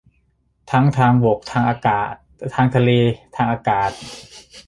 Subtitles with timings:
[0.71, 2.89] ทั้งทางบก ทางทะเล
[3.35, 3.91] ทางอากาศ